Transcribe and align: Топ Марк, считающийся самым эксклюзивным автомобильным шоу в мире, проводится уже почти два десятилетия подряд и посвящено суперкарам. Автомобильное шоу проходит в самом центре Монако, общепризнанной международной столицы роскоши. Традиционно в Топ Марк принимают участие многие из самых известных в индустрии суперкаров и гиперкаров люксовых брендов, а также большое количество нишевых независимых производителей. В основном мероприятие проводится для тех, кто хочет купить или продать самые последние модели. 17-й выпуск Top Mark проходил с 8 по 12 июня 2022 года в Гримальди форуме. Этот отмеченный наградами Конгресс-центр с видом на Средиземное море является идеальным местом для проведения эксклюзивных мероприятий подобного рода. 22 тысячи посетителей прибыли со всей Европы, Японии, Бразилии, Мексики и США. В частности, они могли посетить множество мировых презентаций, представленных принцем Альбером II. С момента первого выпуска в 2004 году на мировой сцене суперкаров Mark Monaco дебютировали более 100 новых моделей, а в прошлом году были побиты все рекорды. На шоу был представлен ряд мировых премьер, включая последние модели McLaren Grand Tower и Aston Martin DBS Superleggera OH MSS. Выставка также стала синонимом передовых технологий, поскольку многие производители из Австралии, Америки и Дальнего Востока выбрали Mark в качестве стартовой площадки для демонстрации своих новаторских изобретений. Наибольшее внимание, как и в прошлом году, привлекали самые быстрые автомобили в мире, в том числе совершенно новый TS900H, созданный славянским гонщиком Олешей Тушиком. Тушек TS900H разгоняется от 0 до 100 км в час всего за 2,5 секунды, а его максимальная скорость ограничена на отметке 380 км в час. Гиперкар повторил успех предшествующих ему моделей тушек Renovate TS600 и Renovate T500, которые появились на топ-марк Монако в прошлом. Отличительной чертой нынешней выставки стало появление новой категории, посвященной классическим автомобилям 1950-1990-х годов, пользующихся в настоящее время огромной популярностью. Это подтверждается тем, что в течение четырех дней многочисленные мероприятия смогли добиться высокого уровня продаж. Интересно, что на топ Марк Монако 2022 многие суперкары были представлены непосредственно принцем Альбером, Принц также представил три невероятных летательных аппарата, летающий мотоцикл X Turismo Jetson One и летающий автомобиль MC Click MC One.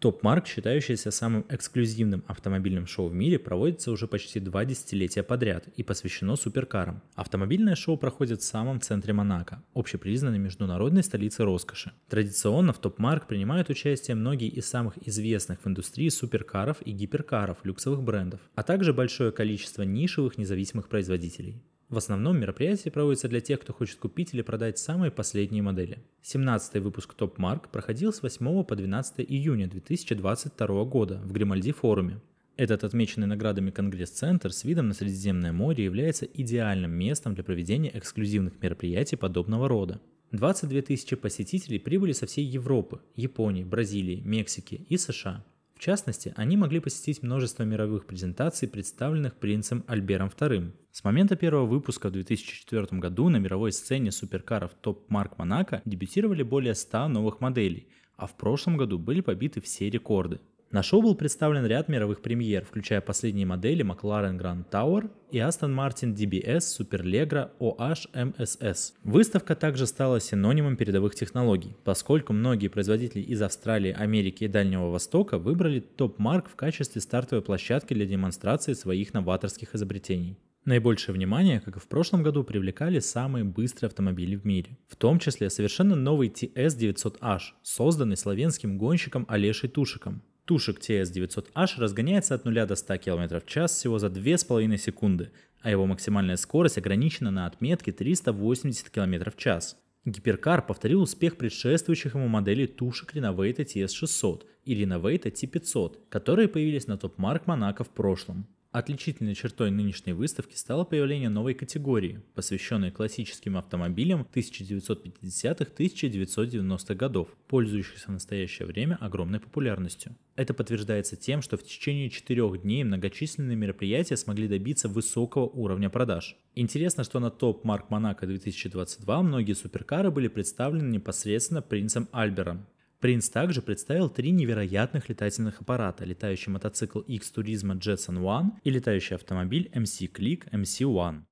Топ 0.00 0.22
Марк, 0.22 0.46
считающийся 0.46 1.10
самым 1.10 1.44
эксклюзивным 1.50 2.24
автомобильным 2.26 2.86
шоу 2.86 3.08
в 3.08 3.14
мире, 3.14 3.38
проводится 3.38 3.90
уже 3.90 4.08
почти 4.08 4.40
два 4.40 4.64
десятилетия 4.64 5.22
подряд 5.22 5.68
и 5.76 5.82
посвящено 5.82 6.36
суперкарам. 6.36 7.02
Автомобильное 7.16 7.74
шоу 7.74 7.98
проходит 7.98 8.40
в 8.40 8.44
самом 8.44 8.80
центре 8.80 9.12
Монако, 9.12 9.62
общепризнанной 9.74 10.38
международной 10.38 11.02
столицы 11.02 11.44
роскоши. 11.44 11.92
Традиционно 12.08 12.72
в 12.72 12.78
Топ 12.78 12.98
Марк 12.98 13.26
принимают 13.26 13.68
участие 13.68 14.14
многие 14.14 14.48
из 14.48 14.66
самых 14.66 14.94
известных 15.06 15.62
в 15.62 15.68
индустрии 15.68 16.08
суперкаров 16.08 16.78
и 16.80 16.92
гиперкаров 16.92 17.58
люксовых 17.64 18.02
брендов, 18.02 18.40
а 18.54 18.62
также 18.62 18.94
большое 18.94 19.32
количество 19.32 19.82
нишевых 19.82 20.38
независимых 20.38 20.88
производителей. 20.88 21.60
В 21.90 21.98
основном 21.98 22.38
мероприятие 22.38 22.92
проводится 22.92 23.28
для 23.28 23.40
тех, 23.40 23.58
кто 23.58 23.72
хочет 23.72 23.98
купить 23.98 24.32
или 24.32 24.42
продать 24.42 24.78
самые 24.78 25.10
последние 25.10 25.64
модели. 25.64 25.98
17-й 26.22 26.78
выпуск 26.78 27.16
Top 27.18 27.34
Mark 27.36 27.68
проходил 27.72 28.12
с 28.12 28.22
8 28.22 28.62
по 28.62 28.76
12 28.76 29.20
июня 29.28 29.66
2022 29.66 30.84
года 30.84 31.20
в 31.24 31.32
Гримальди 31.32 31.72
форуме. 31.72 32.20
Этот 32.56 32.84
отмеченный 32.84 33.26
наградами 33.26 33.72
Конгресс-центр 33.72 34.52
с 34.52 34.62
видом 34.62 34.86
на 34.86 34.94
Средиземное 34.94 35.52
море 35.52 35.82
является 35.82 36.26
идеальным 36.26 36.92
местом 36.92 37.34
для 37.34 37.42
проведения 37.42 37.90
эксклюзивных 37.92 38.62
мероприятий 38.62 39.16
подобного 39.16 39.66
рода. 39.66 40.00
22 40.30 40.82
тысячи 40.82 41.16
посетителей 41.16 41.80
прибыли 41.80 42.12
со 42.12 42.26
всей 42.26 42.44
Европы, 42.44 43.00
Японии, 43.16 43.64
Бразилии, 43.64 44.22
Мексики 44.24 44.86
и 44.88 44.96
США. 44.96 45.44
В 45.80 45.82
частности, 45.82 46.34
они 46.36 46.58
могли 46.58 46.78
посетить 46.78 47.22
множество 47.22 47.62
мировых 47.62 48.04
презентаций, 48.04 48.68
представленных 48.68 49.36
принцем 49.36 49.82
Альбером 49.86 50.28
II. 50.28 50.72
С 50.92 51.04
момента 51.04 51.36
первого 51.36 51.64
выпуска 51.64 52.10
в 52.10 52.12
2004 52.12 53.00
году 53.00 53.30
на 53.30 53.38
мировой 53.38 53.72
сцене 53.72 54.12
суперкаров 54.12 54.72
Mark 54.84 55.38
Monaco 55.38 55.80
дебютировали 55.86 56.42
более 56.42 56.74
100 56.74 57.08
новых 57.08 57.40
моделей, 57.40 57.88
а 58.18 58.26
в 58.26 58.36
прошлом 58.36 58.76
году 58.76 58.98
были 58.98 59.22
побиты 59.22 59.62
все 59.62 59.88
рекорды. 59.88 60.40
На 60.72 60.84
шоу 60.84 61.02
был 61.02 61.16
представлен 61.16 61.66
ряд 61.66 61.88
мировых 61.88 62.22
премьер, 62.22 62.64
включая 62.64 63.00
последние 63.00 63.44
модели 63.44 63.84
McLaren 63.84 64.38
Grand 64.38 64.64
Tower 64.70 65.10
и 65.32 65.38
Aston 65.38 65.74
Martin 65.74 66.14
DBS 66.14 66.60
Superleggera 66.78 67.50
OH 67.58 68.12
MSS. 68.14 68.92
Выставка 69.02 69.56
также 69.56 69.88
стала 69.88 70.20
синонимом 70.20 70.76
передовых 70.76 71.16
технологий, 71.16 71.76
поскольку 71.82 72.32
многие 72.32 72.68
производители 72.68 73.20
из 73.20 73.42
Австралии, 73.42 73.90
Америки 73.90 74.44
и 74.44 74.48
Дальнего 74.48 74.90
Востока 74.90 75.38
выбрали 75.38 75.84
Mark 75.98 76.44
в 76.48 76.54
качестве 76.54 77.00
стартовой 77.00 77.42
площадки 77.42 77.92
для 77.92 78.06
демонстрации 78.06 78.74
своих 78.74 79.12
новаторских 79.12 79.74
изобретений. 79.74 80.38
Наибольшее 80.66 81.16
внимание, 81.16 81.58
как 81.58 81.78
и 81.78 81.80
в 81.80 81.88
прошлом 81.88 82.22
году, 82.22 82.44
привлекали 82.44 83.00
самые 83.00 83.44
быстрые 83.44 83.88
автомобили 83.88 84.36
в 84.36 84.44
мире, 84.44 84.78
в 84.86 84.94
том 84.94 85.18
числе 85.18 85.50
совершенно 85.50 85.96
новый 85.96 86.28
TS900H, 86.28 87.40
созданный 87.62 88.16
славянским 88.16 88.78
гонщиком 88.78 89.26
Олешей 89.28 89.68
Тушиком. 89.68 90.22
Тушек 90.50 90.80
TS900H 90.80 91.78
разгоняется 91.78 92.34
от 92.34 92.44
0 92.44 92.66
до 92.66 92.74
100 92.74 92.96
км 92.96 93.38
в 93.38 93.46
час 93.46 93.70
всего 93.70 94.00
за 94.00 94.08
2,5 94.08 94.76
секунды, 94.78 95.30
а 95.60 95.70
его 95.70 95.86
максимальная 95.86 96.34
скорость 96.34 96.76
ограничена 96.76 97.30
на 97.30 97.46
отметке 97.46 97.92
380 97.92 98.90
км 98.90 99.30
в 99.30 99.36
час. 99.36 99.76
Гиперкар 100.04 100.66
повторил 100.66 101.02
успех 101.02 101.36
предшествующих 101.36 102.16
ему 102.16 102.26
моделей 102.26 102.66
тушек 102.66 103.14
Renovate 103.14 103.58
TS600 103.58 104.42
и 104.64 104.74
Renovate 104.74 105.30
T500, 105.30 105.98
которые 106.08 106.48
появились 106.48 106.88
на 106.88 106.98
топ-марк 106.98 107.46
Монако 107.46 107.84
в 107.84 107.90
прошлом. 107.90 108.48
Отличительной 108.72 109.34
чертой 109.34 109.72
нынешней 109.72 110.12
выставки 110.12 110.54
стало 110.54 110.84
появление 110.84 111.28
новой 111.28 111.54
категории, 111.54 112.22
посвященной 112.36 112.92
классическим 112.92 113.56
автомобилям 113.56 114.28
1950-1990-х 114.32 116.94
годов, 116.94 117.36
пользующихся 117.48 118.06
в 118.06 118.12
настоящее 118.12 118.68
время 118.68 118.96
огромной 119.00 119.40
популярностью. 119.40 120.14
Это 120.36 120.54
подтверждается 120.54 121.16
тем, 121.16 121.42
что 121.42 121.56
в 121.56 121.64
течение 121.64 122.10
четырех 122.10 122.62
дней 122.62 122.84
многочисленные 122.84 123.56
мероприятия 123.56 124.16
смогли 124.16 124.46
добиться 124.46 124.88
высокого 124.88 125.46
уровня 125.46 125.90
продаж. 125.90 126.36
Интересно, 126.54 127.02
что 127.02 127.18
на 127.18 127.32
топ 127.32 127.64
Марк 127.64 127.90
Монако 127.90 128.28
2022 128.28 129.22
многие 129.22 129.54
суперкары 129.54 130.12
были 130.12 130.28
представлены 130.28 130.92
непосредственно 130.92 131.60
принцем 131.60 132.08
Альбером, 132.12 132.68
Принц 133.00 133.30
также 133.30 133.62
представил 133.62 134.10
три 134.10 134.30
невероятных 134.30 135.08
летательных 135.08 135.62
аппарата, 135.62 136.04
летающий 136.04 136.52
мотоцикл 136.52 137.00
X 137.00 137.32
Turismo 137.34 137.78
Jetson 137.78 138.20
One 138.20 138.50
и 138.62 138.70
летающий 138.70 139.16
автомобиль 139.16 139.70
MC 139.74 140.12
Click 140.12 140.50
MC 140.50 140.86
One. 140.86 141.22